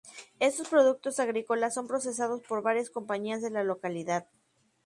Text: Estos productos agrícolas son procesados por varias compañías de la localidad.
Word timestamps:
Estos 0.39 0.67
productos 0.69 1.19
agrícolas 1.19 1.75
son 1.75 1.87
procesados 1.87 2.41
por 2.41 2.63
varias 2.63 2.89
compañías 2.89 3.43
de 3.43 3.51
la 3.51 3.63
localidad. 3.63 4.25